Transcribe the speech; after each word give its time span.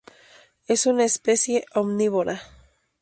Es 0.67 0.87
una 0.87 1.03
especie 1.05 1.63
omnívora. 1.75 2.41